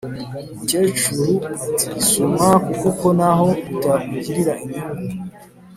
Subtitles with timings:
[0.51, 5.03] Umukecuru ati"sumwaku kuko naho bitakugirira inyungu